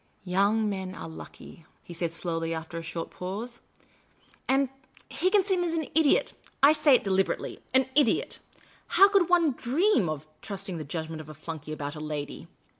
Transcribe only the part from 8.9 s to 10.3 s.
How could one dream of